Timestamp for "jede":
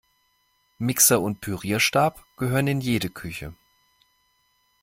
2.81-3.11